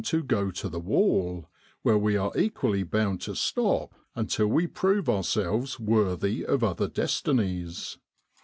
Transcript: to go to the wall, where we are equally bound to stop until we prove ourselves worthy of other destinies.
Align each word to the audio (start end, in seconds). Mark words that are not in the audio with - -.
to 0.03 0.23
go 0.23 0.49
to 0.49 0.67
the 0.67 0.79
wall, 0.79 1.47
where 1.83 1.95
we 1.95 2.17
are 2.17 2.35
equally 2.35 2.81
bound 2.81 3.21
to 3.21 3.35
stop 3.35 3.93
until 4.15 4.47
we 4.47 4.65
prove 4.65 5.07
ourselves 5.07 5.79
worthy 5.79 6.43
of 6.43 6.63
other 6.63 6.87
destinies. 6.87 7.99